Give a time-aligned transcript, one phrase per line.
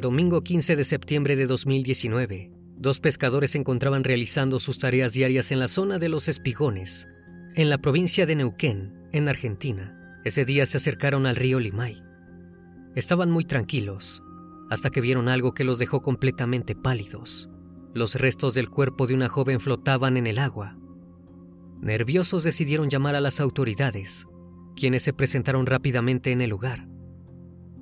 [0.00, 5.50] El domingo 15 de septiembre de 2019, dos pescadores se encontraban realizando sus tareas diarias
[5.50, 7.06] en la zona de los Espigones,
[7.54, 10.18] en la provincia de Neuquén, en Argentina.
[10.24, 12.02] Ese día se acercaron al río Limay.
[12.94, 14.22] Estaban muy tranquilos,
[14.70, 17.50] hasta que vieron algo que los dejó completamente pálidos.
[17.92, 20.78] Los restos del cuerpo de una joven flotaban en el agua.
[21.82, 24.26] Nerviosos decidieron llamar a las autoridades,
[24.76, 26.89] quienes se presentaron rápidamente en el lugar.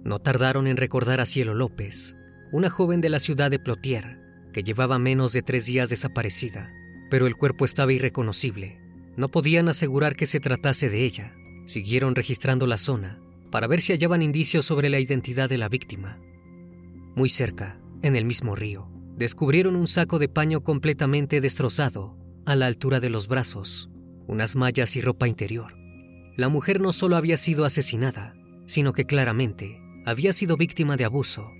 [0.08, 2.16] No tardaron en recordar a Cielo López,
[2.50, 4.18] una joven de la ciudad de Plotier,
[4.54, 6.72] que llevaba menos de tres días desaparecida,
[7.10, 8.80] pero el cuerpo estaba irreconocible.
[9.18, 11.34] No podían asegurar que se tratase de ella.
[11.66, 13.20] Siguieron registrando la zona
[13.50, 16.18] para ver si hallaban indicios sobre la identidad de la víctima.
[17.14, 22.16] Muy cerca, en el mismo río, descubrieron un saco de paño completamente destrozado,
[22.46, 23.90] a la altura de los brazos,
[24.26, 25.76] unas mallas y ropa interior.
[26.34, 31.52] La mujer no solo había sido asesinada, sino que claramente había sido víctima de abuso.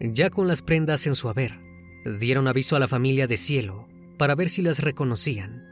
[0.00, 1.60] Ya con las prendas en su haber,
[2.18, 5.62] dieron aviso a la familia de Cielo para ver si las reconocían.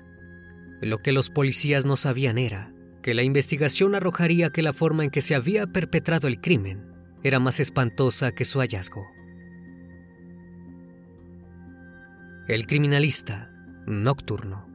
[0.82, 5.10] Lo que los policías no sabían era que la investigación arrojaría que la forma en
[5.10, 6.92] que se había perpetrado el crimen
[7.22, 9.06] era más espantosa que su hallazgo.
[12.46, 13.50] El criminalista
[13.86, 14.69] nocturno.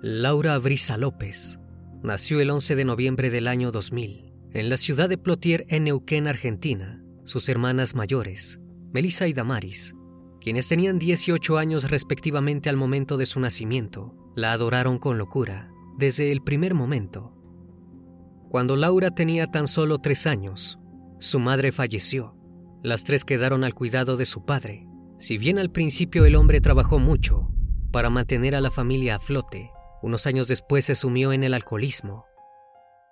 [0.00, 1.58] Laura Brisa López
[2.02, 6.26] nació el 11 de noviembre del año 2000 en la ciudad de Plotier, en Neuquén,
[6.26, 7.02] Argentina.
[7.24, 8.60] Sus hermanas mayores,
[8.92, 9.94] Melissa y Damaris,
[10.40, 16.30] quienes tenían 18 años respectivamente al momento de su nacimiento, la adoraron con locura desde
[16.30, 17.34] el primer momento.
[18.48, 20.78] Cuando Laura tenía tan solo tres años,
[21.18, 22.36] su madre falleció.
[22.82, 24.86] Las tres quedaron al cuidado de su padre.
[25.18, 27.50] Si bien al principio el hombre trabajó mucho
[27.90, 29.70] para mantener a la familia a flote,
[30.02, 32.26] unos años después se sumió en el alcoholismo.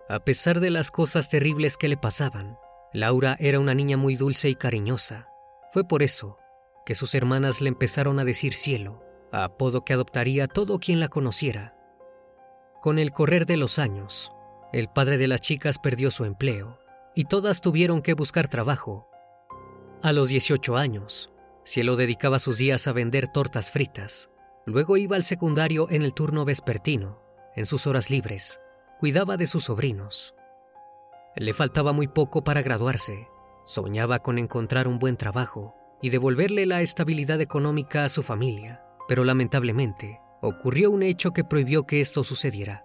[0.08, 2.58] A pesar de las cosas terribles que le pasaban,
[2.92, 5.28] Laura era una niña muy dulce y cariñosa.
[5.72, 6.38] Fue por eso
[6.84, 9.02] que sus hermanas le empezaron a decir cielo,
[9.32, 11.74] a apodo que adoptaría todo quien la conociera.
[12.82, 14.32] Con el correr de los años,
[14.72, 16.78] el padre de las chicas perdió su empleo
[17.14, 19.08] y todas tuvieron que buscar trabajo.
[20.02, 21.32] A los 18 años,
[21.64, 24.30] Cielo dedicaba sus días a vender tortas fritas
[24.66, 27.20] Luego iba al secundario en el turno vespertino.
[27.56, 28.60] En sus horas libres,
[28.98, 30.34] cuidaba de sus sobrinos.
[31.36, 33.28] Le faltaba muy poco para graduarse.
[33.64, 38.82] Soñaba con encontrar un buen trabajo y devolverle la estabilidad económica a su familia.
[39.06, 42.84] Pero lamentablemente, ocurrió un hecho que prohibió que esto sucediera.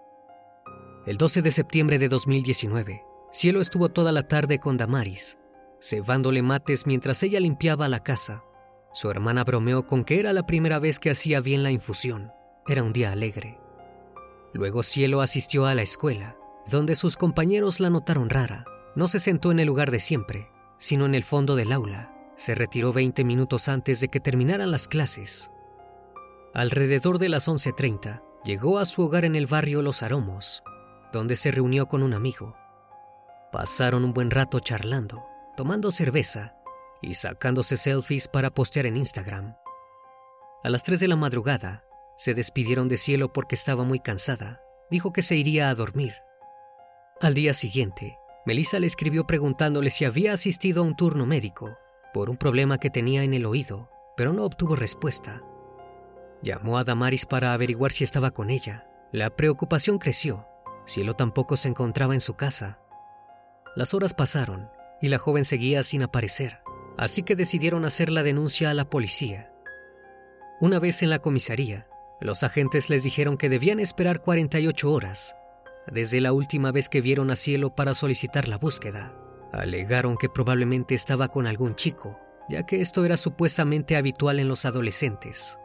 [1.06, 3.02] El 12 de septiembre de 2019,
[3.32, 5.38] Cielo estuvo toda la tarde con Damaris,
[5.80, 8.42] cebándole mates mientras ella limpiaba la casa.
[8.92, 12.32] Su hermana bromeó con que era la primera vez que hacía bien la infusión.
[12.66, 13.58] Era un día alegre.
[14.52, 16.36] Luego Cielo asistió a la escuela,
[16.68, 18.64] donde sus compañeros la notaron rara.
[18.96, 22.12] No se sentó en el lugar de siempre, sino en el fondo del aula.
[22.36, 25.52] Se retiró 20 minutos antes de que terminaran las clases.
[26.52, 30.64] Alrededor de las 11.30, llegó a su hogar en el barrio Los Aromos,
[31.12, 32.56] donde se reunió con un amigo.
[33.52, 35.24] Pasaron un buen rato charlando,
[35.56, 36.59] tomando cerveza
[37.02, 39.56] y sacándose selfies para postear en Instagram.
[40.62, 41.84] A las 3 de la madrugada,
[42.16, 44.62] se despidieron de cielo porque estaba muy cansada.
[44.90, 46.14] Dijo que se iría a dormir.
[47.20, 51.78] Al día siguiente, Melissa le escribió preguntándole si había asistido a un turno médico
[52.12, 55.42] por un problema que tenía en el oído, pero no obtuvo respuesta.
[56.42, 58.86] Llamó a Damaris para averiguar si estaba con ella.
[59.12, 60.46] La preocupación creció.
[60.86, 62.78] Cielo tampoco se encontraba en su casa.
[63.76, 64.68] Las horas pasaron
[65.00, 66.59] y la joven seguía sin aparecer,
[67.00, 69.50] así que decidieron hacer la denuncia a la policía.
[70.60, 71.88] Una vez en la comisaría,
[72.20, 75.34] los agentes les dijeron que debían esperar 48 horas
[75.90, 79.14] desde la última vez que vieron a Cielo para solicitar la búsqueda.
[79.50, 82.20] Alegaron que probablemente estaba con algún chico,
[82.50, 85.58] ya que esto era supuestamente habitual en los adolescentes.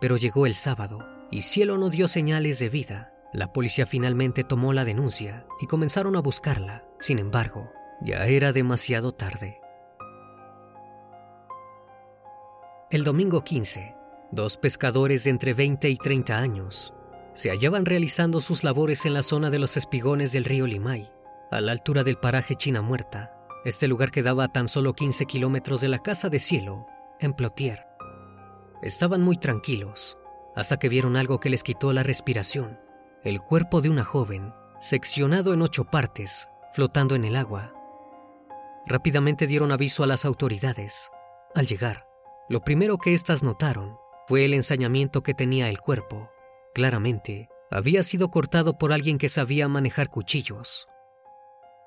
[0.00, 3.14] Pero llegó el sábado y Cielo no dio señales de vida.
[3.32, 6.84] La policía finalmente tomó la denuncia y comenzaron a buscarla.
[6.98, 7.70] Sin embargo,
[8.02, 9.60] ya era demasiado tarde.
[12.90, 13.96] El domingo 15,
[14.30, 16.92] Dos pescadores de entre 20 y 30 años
[17.34, 21.10] se hallaban realizando sus labores en la zona de los espigones del río Limay,
[21.50, 23.32] a la altura del paraje China Muerta.
[23.64, 26.86] Este lugar quedaba a tan solo 15 kilómetros de la casa de cielo,
[27.20, 27.86] en Plotier.
[28.82, 30.18] Estaban muy tranquilos,
[30.54, 32.78] hasta que vieron algo que les quitó la respiración.
[33.22, 37.72] El cuerpo de una joven, seccionado en ocho partes, flotando en el agua.
[38.86, 41.10] Rápidamente dieron aviso a las autoridades.
[41.54, 42.06] Al llegar,
[42.48, 43.96] lo primero que éstas notaron
[44.28, 46.30] fue el ensañamiento que tenía el cuerpo.
[46.74, 50.86] Claramente, había sido cortado por alguien que sabía manejar cuchillos.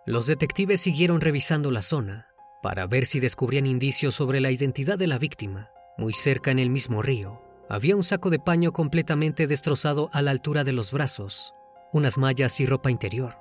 [0.06, 2.28] Los detectives siguieron revisando la zona
[2.64, 5.70] para ver si descubrían indicios sobre la identidad de la víctima.
[5.98, 10.32] Muy cerca en el mismo río, había un saco de paño completamente destrozado a la
[10.32, 11.54] altura de los brazos,
[11.92, 13.38] unas mallas y ropa interior.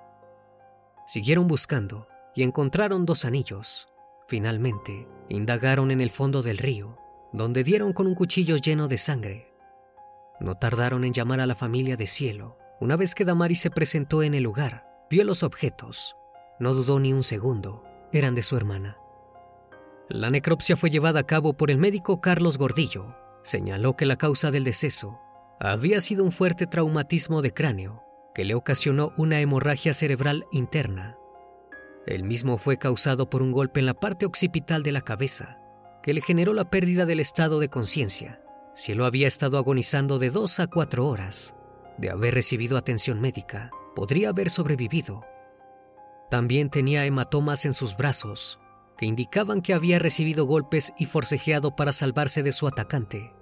[1.07, 3.89] Siguieron buscando y encontraron dos anillos.
[4.29, 6.99] Finalmente, indagaron en el fondo del río
[7.37, 9.53] donde dieron con un cuchillo lleno de sangre.
[10.41, 12.57] No tardaron en llamar a la familia de Cielo.
[12.81, 16.17] Una vez que Damaris se presentó en el lugar, vio los objetos.
[16.59, 18.97] No dudó ni un segundo, eran de su hermana.
[20.09, 23.15] La necropsia fue llevada a cabo por el médico Carlos Gordillo.
[23.43, 25.21] Señaló que la causa del deceso
[25.61, 28.03] había sido un fuerte traumatismo de cráneo
[28.35, 31.17] que le ocasionó una hemorragia cerebral interna.
[32.07, 35.59] El mismo fue causado por un golpe en la parte occipital de la cabeza
[36.07, 38.41] que le generó la pérdida del estado de conciencia.
[38.75, 41.57] Cielo había estado agonizando de dos a cuatro horas.
[41.99, 45.25] De haber recibido atención médica, podría haber sobrevivido.
[46.31, 48.61] También tenía hematomas en sus brazos,
[48.97, 53.33] que indicaban que había recibido golpes y forcejeado para salvarse de su atacante.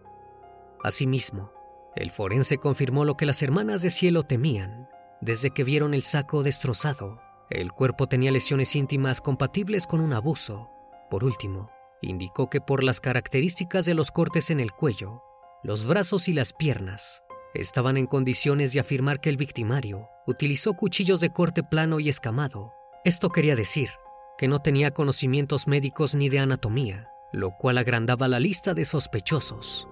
[0.83, 1.53] Asimismo,
[1.97, 4.89] el forense confirmó lo que las hermanas de Cielo temían
[5.21, 7.21] desde que vieron el saco destrozado.
[7.51, 10.71] El cuerpo tenía lesiones íntimas compatibles con un abuso.
[11.11, 11.71] Por último,
[12.05, 15.23] indicó que por las características de los cortes en el cuello,
[15.63, 21.21] los brazos y las piernas, estaban en condiciones de afirmar que el victimario utilizó cuchillos
[21.21, 22.73] de corte plano y escamado.
[23.05, 23.91] Esto quería decir
[24.39, 29.89] que no tenía conocimientos médicos ni de anatomía, lo cual agrandaba la lista de sospechosos.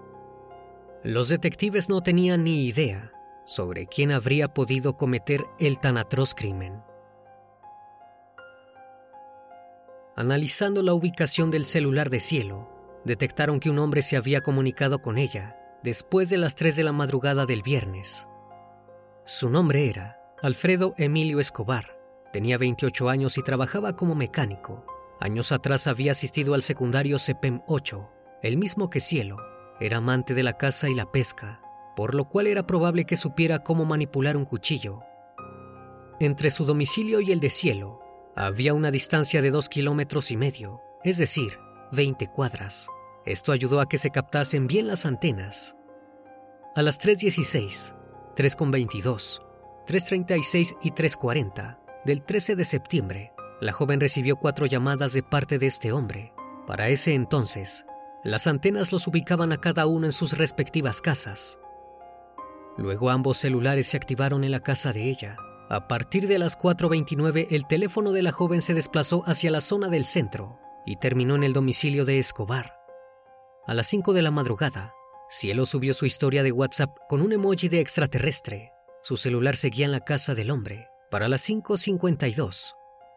[1.05, 3.13] Los detectives no tenían ni idea
[3.45, 6.83] sobre quién habría podido cometer el tan atroz crimen.
[10.15, 12.69] Analizando la ubicación del celular de Cielo,
[13.07, 16.93] detectaron que un hombre se había comunicado con ella después de las 3 de la
[16.93, 18.29] madrugada del viernes.
[19.25, 21.99] Su nombre era Alfredo Emilio Escobar.
[22.31, 24.85] Tenía 28 años y trabajaba como mecánico.
[25.19, 28.11] Años atrás había asistido al secundario CEPEM 8,
[28.43, 29.39] el mismo que Cielo.
[29.81, 31.63] Era amante de la caza y la pesca,
[31.97, 35.01] por lo cual era probable que supiera cómo manipular un cuchillo.
[36.21, 38.02] Entre su domicilio y el de Cielo
[38.37, 41.59] había una distancia de dos kilómetros y medio, es decir,
[41.93, 42.89] 20 cuadras.
[43.25, 45.77] Esto ayudó a que se captasen bien las antenas.
[46.75, 47.95] A las 3.16,
[48.35, 49.43] 3.22,
[49.87, 55.67] 3.36 y 3.40 del 13 de septiembre, la joven recibió cuatro llamadas de parte de
[55.67, 56.33] este hombre.
[56.67, 57.87] Para ese entonces,
[58.25, 61.61] las antenas los ubicaban a cada uno en sus respectivas casas.
[62.77, 65.37] Luego ambos celulares se activaron en la casa de ella.
[65.73, 69.89] A partir de las 4.29, el teléfono de la joven se desplazó hacia la zona
[69.89, 72.77] del centro y terminó en el domicilio de Escobar.
[73.67, 74.93] A las 5 de la madrugada,
[75.31, 78.71] Cielo subió su historia de WhatsApp con un emoji de extraterrestre.
[79.03, 80.89] Su celular seguía en la casa del hombre.
[81.11, 82.75] Para las 5.52,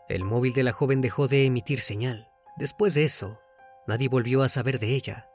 [0.08, 2.30] el móvil de la joven dejó de emitir señal.
[2.56, 3.38] Después de eso,
[3.86, 5.28] nadie volvió a saber de ella.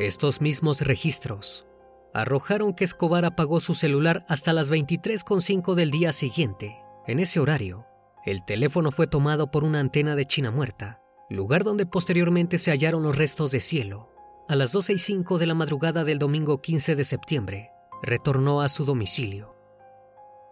[0.00, 1.68] Estos mismos registros
[2.14, 6.76] arrojaron que Escobar apagó su celular hasta las 23.5 del día siguiente.
[7.06, 7.86] En ese horario,
[8.24, 13.02] el teléfono fue tomado por una antena de China muerta, lugar donde posteriormente se hallaron
[13.02, 14.10] los restos de cielo.
[14.48, 17.70] A las 12 y 5 de la madrugada del domingo 15 de septiembre,
[18.02, 19.54] retornó a su domicilio.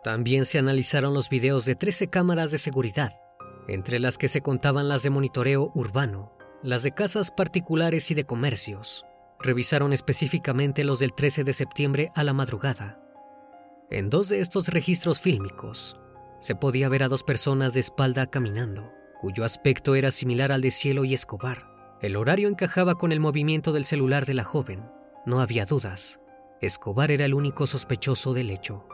[0.02, 3.12] También se analizaron los videos de 13 cámaras de seguridad,
[3.68, 8.24] entre las que se contaban las de monitoreo urbano, las de casas particulares y de
[8.24, 9.06] comercios.
[9.40, 13.00] Revisaron específicamente los del 13 de septiembre a la madrugada.
[13.90, 15.96] En dos de estos registros fílmicos,
[16.40, 20.70] se podía ver a dos personas de espalda caminando, cuyo aspecto era similar al de
[20.70, 21.70] Cielo y Escobar.
[22.00, 24.90] El horario encajaba con el movimiento del celular de la joven.
[25.24, 26.20] No había dudas.
[26.60, 28.86] Escobar era el único sospechoso del hecho.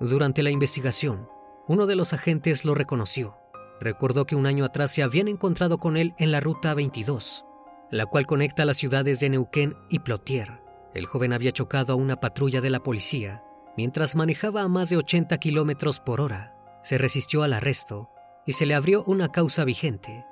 [0.00, 1.28] Durante la investigación,
[1.68, 3.36] uno de los agentes lo reconoció.
[3.80, 7.44] Recordó que un año atrás se habían encontrado con él en la Ruta 22,
[7.90, 10.60] la cual conecta las ciudades de Neuquén y Plotier.
[10.94, 13.42] El joven había chocado a una patrulla de la policía
[13.76, 16.54] mientras manejaba a más de 80 kilómetros por hora.
[16.82, 18.10] Se resistió al arresto
[18.44, 20.24] y se le abrió una causa vigente.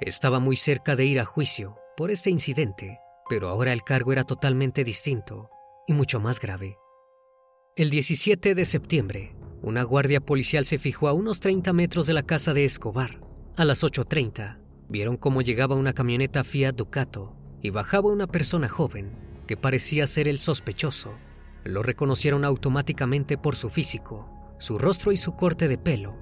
[0.00, 2.98] Estaba muy cerca de ir a juicio por este incidente,
[3.28, 5.50] pero ahora el cargo era totalmente distinto
[5.86, 6.76] y mucho más grave.
[7.76, 12.24] El 17 de septiembre, una guardia policial se fijó a unos 30 metros de la
[12.24, 13.20] casa de Escobar.
[13.56, 14.58] A las 8.30,
[14.90, 19.12] vieron cómo llegaba una camioneta Fiat Ducato y bajaba una persona joven
[19.46, 21.14] que parecía ser el sospechoso.
[21.64, 24.28] Lo reconocieron automáticamente por su físico,
[24.58, 26.16] su rostro y su corte de pelo.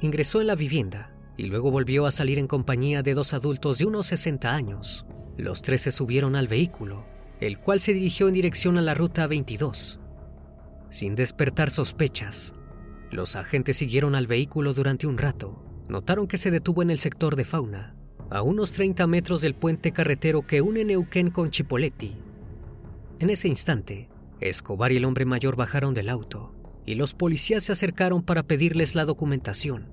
[0.00, 3.86] Ingresó en la vivienda y luego volvió a salir en compañía de dos adultos de
[3.86, 5.04] unos 60 años.
[5.36, 7.06] Los tres se subieron al vehículo,
[7.40, 10.00] el cual se dirigió en dirección a la ruta 22.
[10.88, 12.54] Sin despertar sospechas,
[13.10, 15.65] los agentes siguieron al vehículo durante un rato.
[15.88, 17.94] Notaron que se detuvo en el sector de fauna,
[18.30, 22.16] a unos 30 metros del puente carretero que une Neuquén con Chipoletti.
[23.18, 24.08] En ese instante,
[24.40, 26.52] Escobar y el hombre mayor bajaron del auto
[26.84, 29.86] y los policías se acercaron para pedirles la documentación.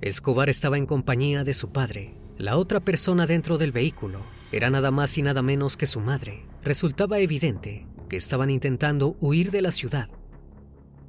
[0.00, 2.14] Escobar estaba en compañía de su padre.
[2.36, 6.44] La otra persona dentro del vehículo era nada más y nada menos que su madre.
[6.62, 10.08] Resultaba evidente que estaban intentando huir de la ciudad.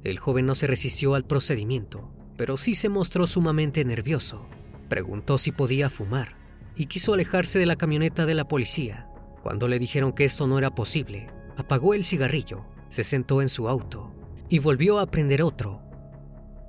[0.04, 4.46] El joven no se resistió al procedimiento, pero sí se mostró sumamente nervioso.
[4.88, 6.36] Preguntó si podía fumar
[6.76, 9.08] y quiso alejarse de la camioneta de la policía.
[9.42, 13.68] Cuando le dijeron que esto no era posible, apagó el cigarrillo, se sentó en su
[13.68, 14.12] auto
[14.48, 15.82] y volvió a prender otro.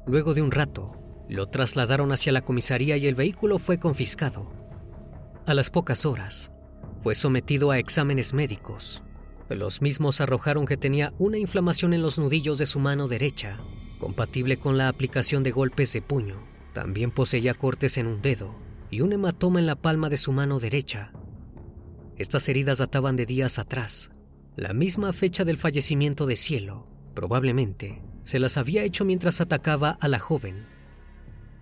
[0.06, 0.94] Luego de un rato,
[1.30, 4.50] lo trasladaron hacia la comisaría y el vehículo fue confiscado.
[5.46, 6.52] A las pocas horas,
[7.04, 9.04] fue sometido a exámenes médicos.
[9.50, 13.58] Los mismos arrojaron que tenía una inflamación en los nudillos de su mano derecha,
[14.00, 16.40] compatible con la aplicación de golpes de puño.
[16.74, 18.56] También poseía cortes en un dedo
[18.90, 21.12] y un hematoma en la palma de su mano derecha.
[22.18, 24.12] Estas heridas databan de días atrás,
[24.56, 26.86] la misma fecha del fallecimiento de Cielo.
[27.14, 30.78] Probablemente se las había hecho mientras atacaba a la joven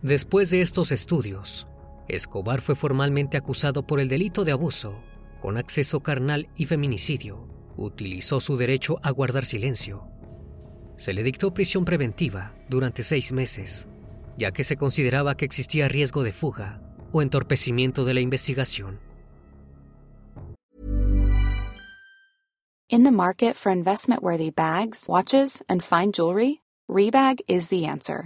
[0.05, 1.65] Después de estos estudios,
[2.07, 4.99] Escobar fue formalmente acusado por el delito de abuso,
[5.41, 7.47] con acceso carnal y feminicidio.
[7.75, 10.07] Utilizó su derecho a guardar silencio.
[10.97, 13.87] Se le dictó prisión preventiva durante seis meses,
[14.37, 18.99] ya que se consideraba que existía riesgo de fuga o entorpecimiento de la investigación.
[22.87, 28.25] In the market for investment-worthy bags, watches, and fine jewelry, Rebag is the answer.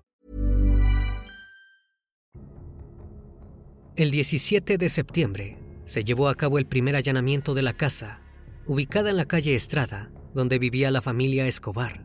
[4.01, 8.19] El 17 de septiembre se llevó a cabo el primer allanamiento de la casa,
[8.65, 12.03] ubicada en la calle Estrada, donde vivía la familia Escobar.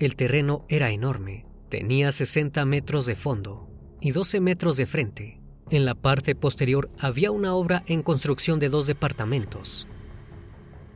[0.00, 3.70] El terreno era enorme, tenía 60 metros de fondo
[4.00, 5.40] y 12 metros de frente.
[5.70, 9.86] En la parte posterior había una obra en construcción de dos departamentos.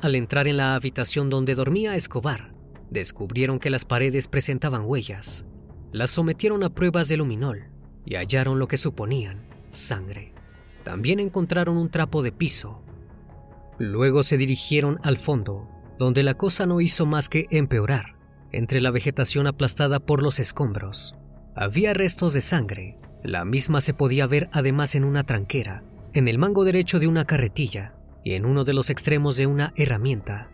[0.01, 2.53] Al entrar en la habitación donde dormía Escobar,
[2.91, 5.47] descubrieron que las paredes presentaban huellas.
[5.93, 7.69] Las sometieron a pruebas de luminol
[8.05, 10.33] y hallaron lo que suponían sangre.
[10.85, 12.83] También encontraron un trapo de piso.
[13.79, 18.17] Luego se dirigieron al fondo, donde la cosa no hizo más que empeorar.
[18.53, 21.15] Entre la vegetación aplastada por los escombros,
[21.55, 22.99] había restos de sangre.
[23.23, 25.85] La misma se podía ver además en una tranquera,
[26.15, 29.73] en el mango derecho de una carretilla y en uno de los extremos de una
[29.77, 30.51] herramienta.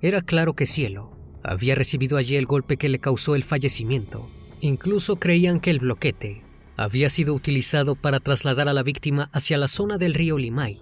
[0.00, 1.12] Era claro que Cielo
[1.42, 4.28] había recibido allí el golpe que le causó el fallecimiento.
[4.60, 6.47] Incluso creían que el bloquete
[6.78, 10.80] había sido utilizado para trasladar a la víctima hacia la zona del río Limay.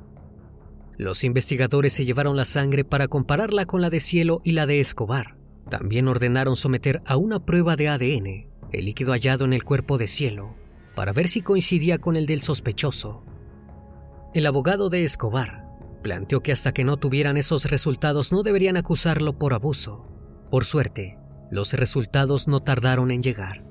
[0.98, 4.80] Los investigadores se llevaron la sangre para compararla con la de Cielo y la de
[4.80, 5.38] Escobar.
[5.70, 10.06] También ordenaron someter a una prueba de ADN el líquido hallado en el cuerpo de
[10.06, 10.54] Cielo
[10.94, 13.24] para ver si coincidía con el del sospechoso.
[14.34, 15.66] El abogado de Escobar
[16.02, 20.06] planteó que hasta que no tuvieran esos resultados no deberían acusarlo por abuso.
[20.50, 21.18] Por suerte,
[21.50, 23.65] los resultados no tardaron en llegar.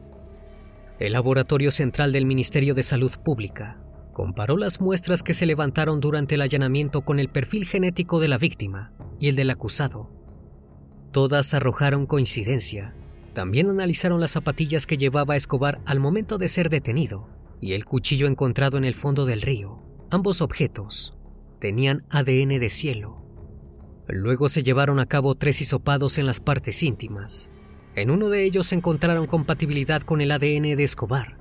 [0.97, 3.77] El Laboratorio Central del Ministerio de Salud Pública
[4.13, 8.37] comparó las muestras que se levantaron durante el allanamiento con el perfil genético de la
[8.37, 10.09] víctima y el del acusado.
[11.11, 12.95] Todas arrojaron coincidencia.
[13.33, 17.27] También analizaron las zapatillas que llevaba Escobar al momento de ser detenido
[17.59, 19.81] y el cuchillo encontrado en el fondo del río.
[20.11, 21.17] Ambos objetos
[21.59, 23.21] tenían ADN de cielo.
[24.07, 27.51] Luego se llevaron a cabo tres hisopados en las partes íntimas.
[27.95, 31.37] En uno de ellos encontraron compatibilidad con el ADN de Escobar.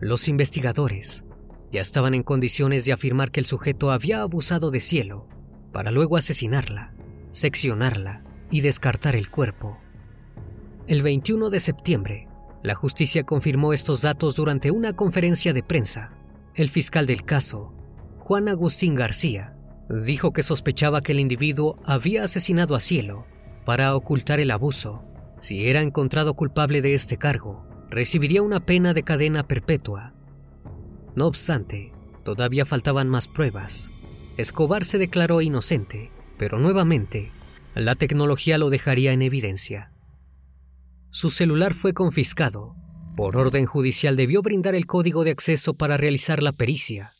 [0.00, 1.24] Los investigadores
[1.70, 5.28] ya estaban en condiciones de afirmar que el sujeto había abusado de cielo
[5.70, 6.94] para luego asesinarla,
[7.30, 9.78] seccionarla y descartar el cuerpo.
[10.86, 12.26] El 21 de septiembre,
[12.62, 16.12] la justicia confirmó estos datos durante una conferencia de prensa.
[16.54, 17.74] El fiscal del caso,
[18.18, 19.54] Juan Agustín García,
[19.88, 23.26] dijo que sospechaba que el individuo había asesinado a Cielo
[23.66, 25.04] para ocultar el abuso.
[25.42, 30.14] Si era encontrado culpable de este cargo, recibiría una pena de cadena perpetua.
[31.14, 31.92] No obstante,
[32.24, 33.92] todavía faltaban más pruebas.
[34.38, 37.30] Escobar se declaró inocente, pero nuevamente,
[37.74, 39.92] la tecnología lo dejaría en evidencia.
[41.10, 42.74] Su celular fue confiscado.
[43.14, 47.12] Por orden judicial debió brindar el código de acceso para realizar la pericia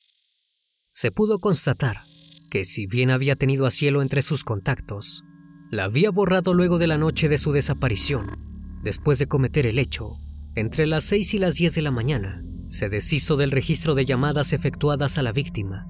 [0.93, 2.03] se pudo constatar
[2.51, 5.25] que si bien había tenido a Cielo entre sus contactos,
[5.73, 8.39] la había borrado luego de la noche de su desaparición.
[8.85, 10.19] Después de cometer el hecho,
[10.55, 14.53] entre las 6 y las 10 de la mañana, se deshizo del registro de llamadas
[14.53, 15.89] efectuadas a la víctima.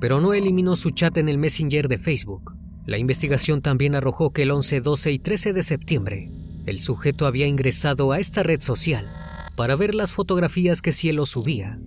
[0.00, 2.54] Pero no eliminó su chat en el Messenger de Facebook.
[2.84, 6.30] La investigación también arrojó que el 11, 12 y 13 de septiembre,
[6.66, 9.08] el sujeto había ingresado a esta red social
[9.56, 11.78] para ver las fotografías que Cielo subía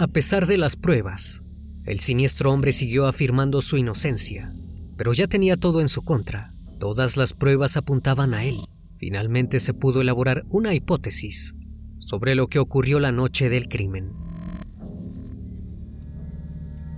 [0.00, 1.42] a pesar de las pruebas,
[1.84, 4.54] el siniestro hombre siguió afirmando su inocencia,
[5.00, 6.52] pero ya tenía todo en su contra.
[6.78, 8.58] Todas las pruebas apuntaban a él.
[8.98, 11.54] Finalmente se pudo elaborar una hipótesis
[12.00, 14.12] sobre lo que ocurrió la noche del crimen.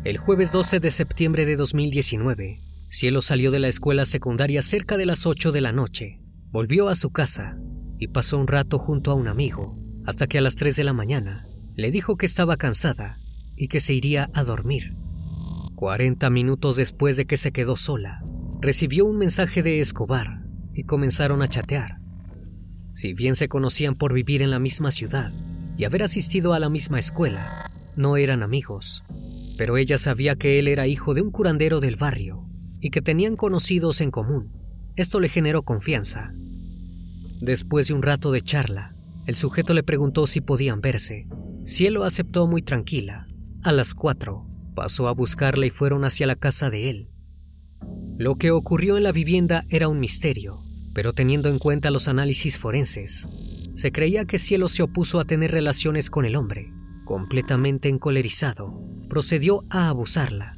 [0.02, 5.06] El jueves 12 de septiembre de 2019, Cielo salió de la escuela secundaria cerca de
[5.06, 6.18] las 8 de la noche,
[6.50, 7.56] volvió a su casa
[8.00, 10.92] y pasó un rato junto a un amigo, hasta que a las 3 de la
[10.92, 13.20] mañana le dijo que estaba cansada
[13.54, 14.96] y que se iría a dormir.
[15.82, 18.22] 40 minutos después de que se quedó sola,
[18.60, 21.98] recibió un mensaje de Escobar y comenzaron a chatear.
[22.92, 25.32] Si bien se conocían por vivir en la misma ciudad
[25.76, 29.02] y haber asistido a la misma escuela, no eran amigos,
[29.58, 32.46] pero ella sabía que él era hijo de un curandero del barrio
[32.80, 34.52] y que tenían conocidos en común.
[34.94, 36.32] Esto le generó confianza.
[37.40, 38.94] Después de un rato de charla,
[39.26, 41.26] el sujeto le preguntó si podían verse
[41.64, 43.26] Cielo aceptó muy tranquila.
[43.64, 47.10] A las cuatro, pasó a buscarla y fueron hacia la casa de él.
[48.18, 50.60] Lo que ocurrió en la vivienda era un misterio,
[50.94, 53.28] pero teniendo en cuenta los análisis forenses,
[53.74, 56.72] se creía que Cielo se opuso a tener relaciones con el hombre.
[57.04, 60.56] Completamente encolerizado, procedió a abusarla.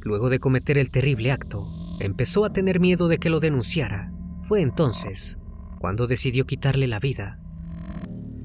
[0.00, 1.66] Luego de cometer el terrible acto,
[2.00, 4.12] empezó a tener miedo de que lo denunciara.
[4.42, 5.38] Fue entonces
[5.80, 7.42] cuando decidió quitarle la vida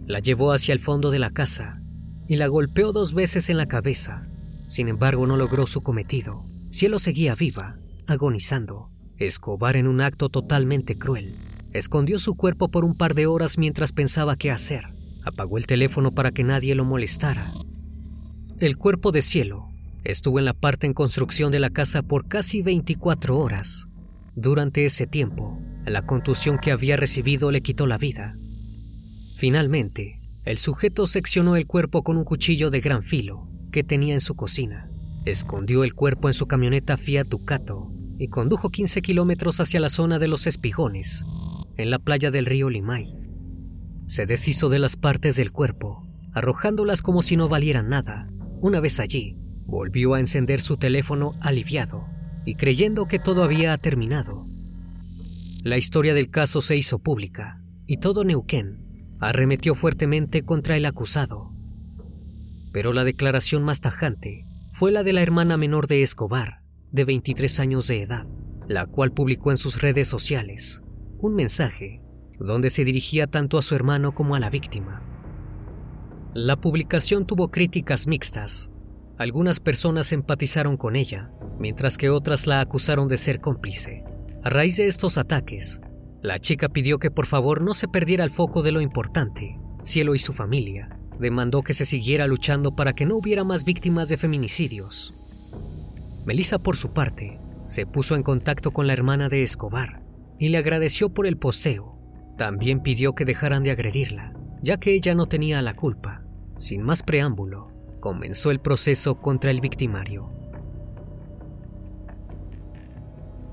[0.08, 1.82] la llevó hacia el fondo de la casa
[2.30, 4.26] y la golpeó dos veces en la cabeza.
[4.67, 6.45] Sin embargo, no logró su cometido.
[6.69, 8.89] Cielo seguía viva, agonizando.
[9.17, 11.34] Escobar, en un acto totalmente cruel,
[11.73, 14.93] escondió su cuerpo por un par de horas mientras pensaba qué hacer.
[15.23, 17.51] apagó el teléfono para que nadie lo molestara.
[18.60, 19.67] El cuerpo de cielo
[20.06, 23.88] estuvo en la parte en construcción de la casa por casi 24 horas.
[24.36, 28.36] Durante ese tiempo, la contusión que había recibido le quitó la vida.
[29.36, 34.21] Finalmente, el sujeto seccionó el cuerpo con un cuchillo de gran filo que tenía en
[34.21, 34.89] su cocina.
[35.23, 40.17] Escondió el cuerpo en su camioneta Fiat Ducato y condujo 15 kilómetros hacia la zona
[40.17, 41.27] de los espigones,
[41.75, 43.13] en la playa del río Limay.
[44.07, 48.31] Se deshizo de las partes del cuerpo, arrojándolas como si no valieran nada.
[48.61, 49.37] Una vez allí,
[49.67, 52.07] volvió a encender su teléfono aliviado
[52.47, 54.47] y creyendo que todo había terminado.
[55.61, 61.57] La historia del caso se hizo pública y todo Neuquén arremetió fuertemente contra el acusado.
[62.71, 67.60] Pero la declaración más tajante fue la de la hermana menor de Escobar, de 23
[67.60, 68.25] años de edad,
[68.67, 70.84] la cual publicó en sus redes sociales
[71.19, 72.01] un mensaje
[72.39, 75.01] donde se dirigía tanto a su hermano como a la víctima.
[76.36, 78.69] La publicación tuvo críticas mixtas.
[79.17, 84.03] Algunas personas empatizaron con ella, mientras que otras la acusaron de ser cómplice.
[84.43, 85.82] A raíz de estos ataques,
[86.21, 89.60] la chica pidió que por favor no se perdiera el foco de lo importante.
[89.84, 94.10] Cielo y su familia demandó que se siguiera luchando para que no hubiera más víctimas
[94.10, 95.13] de feminicidios.
[96.25, 100.03] Melissa, por su parte, se puso en contacto con la hermana de Escobar
[100.39, 101.97] y le agradeció por el posteo.
[102.38, 106.23] También pidió que dejaran de agredirla, ya que ella no tenía la culpa.
[106.58, 110.32] Sin más preámbulo, comenzó el proceso contra el victimario.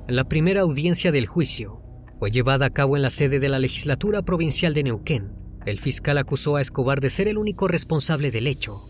[0.07, 1.81] La primera audiencia del juicio
[2.18, 5.43] fue llevada a cabo en la sede de la legislatura provincial de Neuquén.
[5.66, 8.83] El fiscal acusó a Escobar de ser el único responsable del hecho.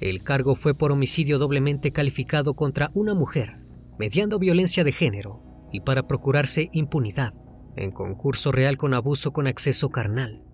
[0.00, 3.58] El cargo fue por homicidio doblemente calificado contra una mujer,
[3.98, 5.42] mediando violencia de género
[5.72, 7.34] y para procurarse impunidad,
[7.76, 10.44] en concurso real con abuso con acceso carnal.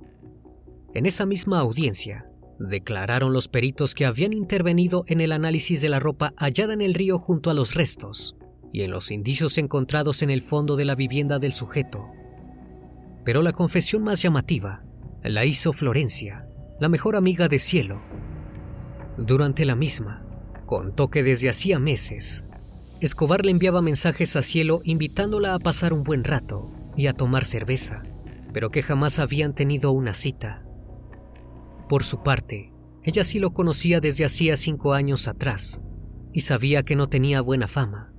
[0.94, 2.26] En esa misma audiencia,
[2.58, 6.94] declararon los peritos que habían intervenido en el análisis de la ropa hallada en el
[6.94, 8.36] río junto a los restos
[8.72, 12.06] y en los indicios encontrados en el fondo de la vivienda del sujeto.
[13.24, 14.87] Pero la confesión más llamativa
[15.28, 16.46] la hizo Florencia,
[16.80, 18.00] la mejor amiga de Cielo.
[19.18, 20.24] Durante la misma,
[20.64, 22.44] contó que desde hacía meses,
[23.00, 27.44] Escobar le enviaba mensajes a Cielo invitándola a pasar un buen rato y a tomar
[27.44, 28.02] cerveza,
[28.52, 30.64] pero que jamás habían tenido una cita.
[31.88, 32.72] Por su parte,
[33.04, 35.82] ella sí lo conocía desde hacía cinco años atrás
[36.32, 38.12] y sabía que no tenía buena fama.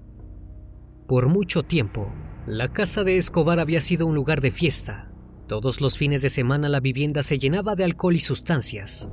[1.07, 2.13] Por mucho tiempo,
[2.45, 5.08] la casa de Escobar había sido un lugar de fiesta.
[5.49, 9.09] Todos los fines de semana la vivienda se llenaba de alcohol y sustancias.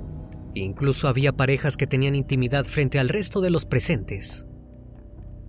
[0.55, 4.47] Incluso había parejas que tenían intimidad frente al resto de los presentes.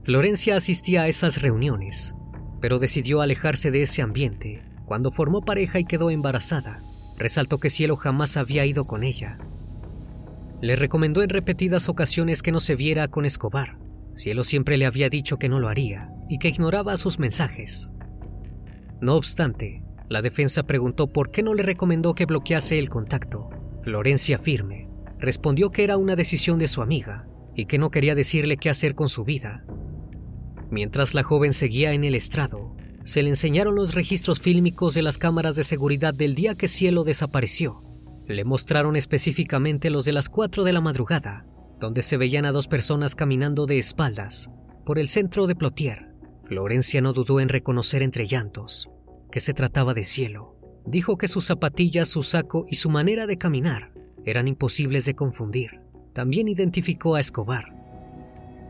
[0.03, 2.15] Florencia asistía a esas reuniones,
[2.61, 6.79] pero decidió alejarse de ese ambiente cuando formó pareja y quedó embarazada.
[7.17, 9.37] Resaltó que Cielo jamás había ido con ella.
[10.61, 13.77] Le recomendó en repetidas ocasiones que no se viera con Escobar,
[14.17, 17.91] Cielo siempre le había dicho que no lo haría y que ignoraba sus mensajes.
[18.99, 23.49] No obstante, la defensa preguntó por qué no le recomendó que bloquease el contacto.
[23.83, 24.89] Florencia firme
[25.19, 28.95] respondió que era una decisión de su amiga y que no quería decirle qué hacer
[28.95, 29.65] con su vida.
[30.69, 35.17] Mientras la joven seguía en el estrado, se le enseñaron los registros fílmicos de las
[35.17, 37.83] cámaras de seguridad del día que Cielo desapareció.
[38.27, 41.45] Le mostraron específicamente los de las 4 de la madrugada,
[41.79, 44.49] donde se veían a dos personas caminando de espaldas
[44.85, 46.13] por el centro de Plotier.
[46.45, 48.89] Florencia no dudó en reconocer entre llantos
[49.37, 50.55] que se trataba de cielo.
[50.87, 53.93] Dijo que sus zapatillas, su saco y su manera de caminar
[54.25, 55.79] eran imposibles de confundir.
[56.11, 57.65] También identificó a Escobar.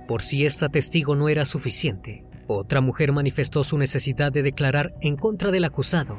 [0.10, 5.16] Por si esta testigo no era suficiente, otra mujer manifestó su necesidad de declarar en
[5.16, 6.18] contra del acusado.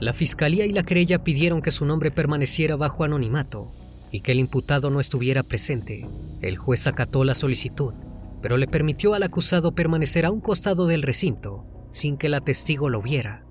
[0.00, 3.68] La fiscalía y la querella pidieron que su nombre permaneciera bajo anonimato
[4.12, 6.06] y que el imputado no estuviera presente.
[6.40, 7.92] El juez acató la solicitud,
[8.40, 12.88] pero le permitió al acusado permanecer a un costado del recinto sin que la testigo
[12.88, 13.44] lo viera.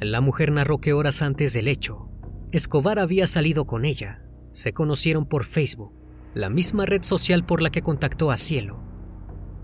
[0.00, 2.08] La mujer narró que horas antes del hecho,
[2.52, 4.22] Escobar había salido con ella.
[4.52, 5.92] Se conocieron por Facebook,
[6.34, 8.78] la misma red social por la que contactó a Cielo.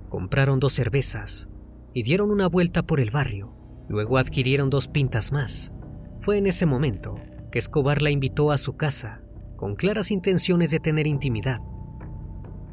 [0.08, 1.48] Compraron dos cervezas
[1.94, 3.54] y dieron una vuelta por el barrio.
[3.88, 5.72] Luego adquirieron dos pintas más.
[6.20, 7.16] Fue en ese momento
[7.50, 9.22] que Escobar la invitó a su casa
[9.56, 11.60] con claras intenciones de tener intimidad.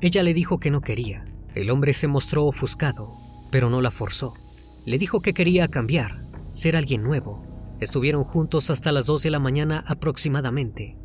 [0.02, 1.24] Ella le dijo que no quería.
[1.54, 3.14] El hombre se mostró ofuscado,
[3.52, 4.34] pero no la forzó.
[4.86, 6.20] Le dijo que quería cambiar,
[6.54, 7.46] ser alguien nuevo.
[7.80, 10.98] Estuvieron juntos hasta las 2 de la mañana aproximadamente.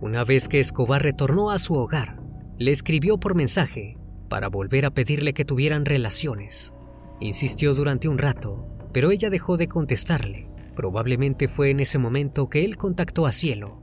[0.00, 2.20] Una vez que Escobar retornó a su hogar,
[2.58, 3.96] le escribió por mensaje
[4.28, 6.74] para volver a pedirle que tuvieran relaciones.
[7.20, 12.64] Insistió durante un rato, pero ella dejó de contestarle Probablemente fue en ese momento que
[12.64, 13.82] él contactó a Cielo.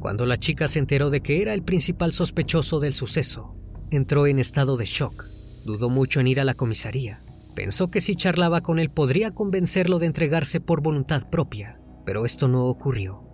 [0.00, 3.56] Cuando la chica se enteró de que era el principal sospechoso del suceso,
[3.90, 5.24] entró en estado de shock.
[5.64, 7.22] Dudó mucho en ir a la comisaría.
[7.54, 12.48] Pensó que si charlaba con él podría convencerlo de entregarse por voluntad propia, pero esto
[12.48, 13.33] no ocurrió.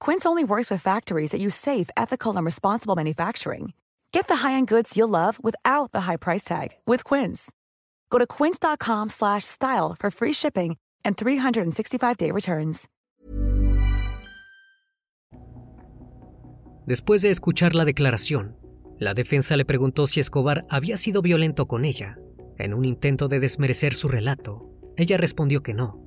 [0.00, 3.74] Quince only works with factories that use safe, ethical, and responsible manufacturing.
[4.12, 7.52] Get the high-end goods you'll love without the high price tag with Quince.
[8.10, 12.88] Go to quince.com/style for free shipping and 365-day returns.
[16.86, 18.58] Después de escuchar la declaración,
[18.98, 22.18] la defensa le preguntó si Escobar había sido violento con ella.
[22.58, 26.00] En un intento de desmerecer su relato, ella respondió que no.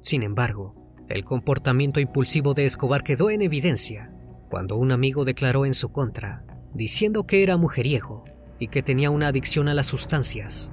[0.00, 0.79] Sin embargo,
[1.10, 4.12] el comportamiento impulsivo de Escobar quedó en evidencia
[4.48, 8.24] cuando un amigo declaró en su contra, diciendo que era mujeriego
[8.58, 10.72] y que tenía una adicción a las sustancias.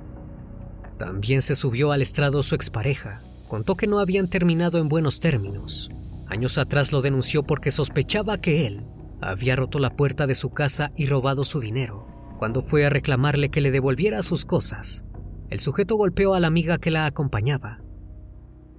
[0.97, 5.89] También se subió al estrado su expareja, contó que no habían terminado en buenos términos.
[6.27, 8.83] Años atrás lo denunció porque sospechaba que él
[9.21, 12.07] había roto la puerta de su casa y robado su dinero.
[12.37, 15.05] Cuando fue a reclamarle que le devolviera sus cosas,
[15.49, 17.79] el sujeto golpeó a la amiga que la acompañaba.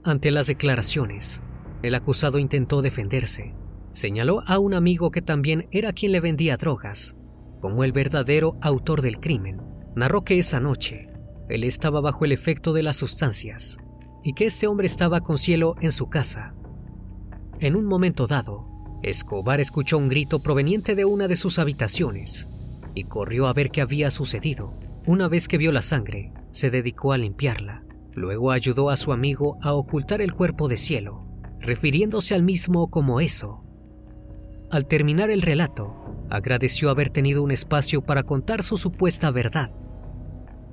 [0.09, 1.43] Ante las declaraciones,
[1.83, 3.55] el acusado intentó defenderse.
[3.93, 7.19] Señaló a un amigo que también era quien le vendía drogas,
[7.61, 9.61] como el verdadero autor del crimen.
[9.97, 11.11] Narró que esa noche
[11.51, 13.81] él estaba bajo el efecto de las sustancias
[14.25, 16.55] y que este hombre estaba con cielo en su casa.
[17.61, 18.67] En un momento dado,
[19.03, 22.49] Escobar escuchó un grito proveniente de una de sus habitaciones
[22.95, 24.73] y corrió a ver qué había sucedido.
[25.05, 27.85] Una vez que vio la sangre, se dedicó a limpiarla.
[28.15, 31.29] Luego ayudó a su amigo a ocultar el cuerpo de cielo
[31.61, 33.65] refiriéndose al mismo como eso.
[34.71, 35.95] Al terminar el relato,
[36.31, 39.71] agradeció haber tenido un espacio para contar su supuesta verdad.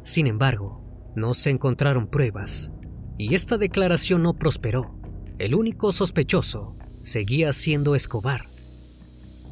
[0.03, 2.71] Sin embargo, no se encontraron pruebas,
[3.17, 4.99] y esta declaración no prosperó.
[5.37, 8.45] El único sospechoso seguía siendo Escobar.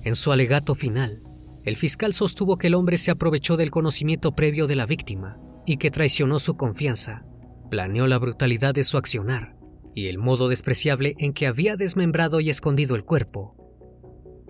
[0.03, 1.23] En su alegato final,
[1.63, 5.77] el fiscal sostuvo que el hombre se aprovechó del conocimiento previo de la víctima y
[5.77, 7.25] que traicionó su confianza,
[7.73, 9.55] planeó la brutalidad de su accionar
[9.95, 13.55] y el modo despreciable en que había desmembrado y escondido el cuerpo.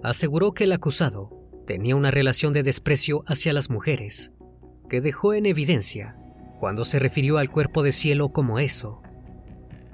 [0.03, 1.29] Aseguró que el acusado
[1.65, 4.33] tenía una relación de desprecio hacia las mujeres,
[4.89, 6.17] que dejó en evidencia
[6.59, 9.01] cuando se refirió al cuerpo de cielo como eso.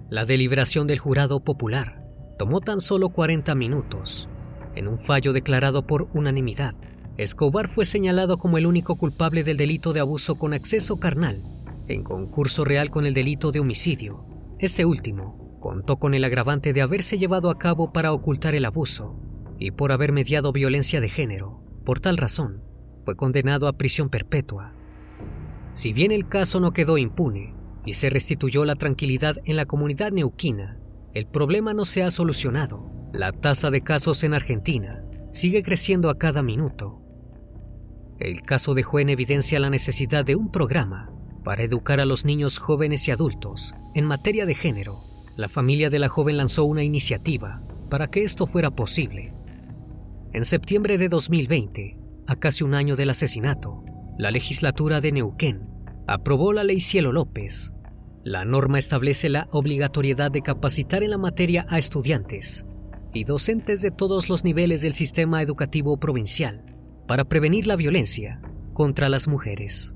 [0.10, 2.04] La deliberación del jurado popular
[2.40, 4.28] tomó tan solo 40 minutos.
[4.74, 6.74] En un fallo declarado por unanimidad,
[7.18, 11.44] Escobar fue señalado como el único culpable del delito de abuso con acceso carnal,
[11.90, 14.24] en concurso real con el delito de homicidio,
[14.60, 19.20] ese último contó con el agravante de haberse llevado a cabo para ocultar el abuso
[19.58, 21.64] y por haber mediado violencia de género.
[21.84, 22.64] Por tal razón,
[23.06, 24.74] fue condenado a prisión perpetua.
[25.74, 30.12] Si bien el caso no quedó impune y se restituyó la tranquilidad en la comunidad
[30.12, 30.80] neuquina,
[31.14, 32.86] el problema no se ha solucionado.
[33.12, 37.02] La tasa de casos en Argentina sigue creciendo a cada minuto.
[38.20, 41.12] El caso dejó en evidencia la necesidad de un programa
[41.44, 45.00] para educar a los niños jóvenes y adultos en materia de género.
[45.38, 49.34] La familia de la joven lanzó una iniciativa para que esto fuera posible.
[50.34, 51.98] En septiembre de 2020,
[52.28, 53.84] a casi un año del asesinato,
[54.18, 55.68] la legislatura de Neuquén
[56.08, 57.72] aprobó la ley Cielo López.
[58.24, 62.66] La norma establece la obligatoriedad de capacitar en la materia a estudiantes
[63.14, 66.64] y docentes de todos los niveles del sistema educativo provincial
[67.08, 68.42] para prevenir la violencia
[68.74, 69.96] contra las mujeres.